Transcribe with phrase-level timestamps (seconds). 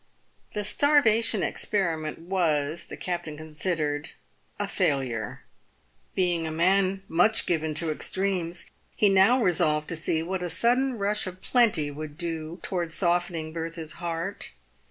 [0.55, 4.09] The starvation experiment was, the captain considered,
[4.57, 5.43] a failure.
[6.15, 10.97] Being a man much given to extremes, he now resolved to see what a sudden
[10.97, 14.49] rush of plenty would do towards softening Bertha's heart.